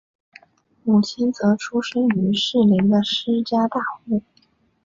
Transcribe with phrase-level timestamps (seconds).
[0.83, 4.23] 母亲则出身于士林的施家大户。